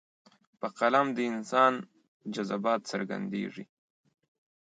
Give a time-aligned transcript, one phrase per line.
[0.59, 1.73] په قلم د انسان
[2.33, 3.65] جذبات څرګندېږي.